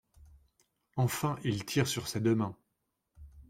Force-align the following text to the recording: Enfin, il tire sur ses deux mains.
Enfin, 0.95 1.37
il 1.43 1.63
tire 1.63 1.87
sur 1.87 2.07
ses 2.07 2.21
deux 2.21 2.33
mains. 2.33 2.57